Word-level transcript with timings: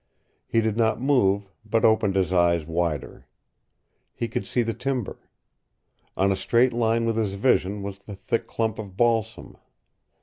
He 0.47 0.61
did 0.61 0.77
not 0.77 0.99
move, 0.99 1.51
but 1.63 1.85
opened 1.85 2.15
his 2.15 2.33
eyes 2.33 2.65
wider. 2.65 3.27
He 4.15 4.27
could 4.27 4.47
see 4.47 4.63
the 4.63 4.73
timber. 4.73 5.19
On 6.17 6.31
a 6.31 6.35
straight 6.35 6.73
line 6.73 7.05
with 7.05 7.17
his 7.17 7.35
vision 7.35 7.83
was 7.83 7.99
the 7.99 8.15
thick 8.15 8.47
clump 8.47 8.79
of 8.79 8.97
balsam. 8.97 9.57